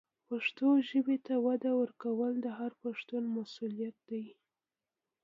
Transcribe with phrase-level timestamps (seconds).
[0.27, 4.25] پښتو ژبې ته وده ورکول د هر پښتون مسؤلیت دی.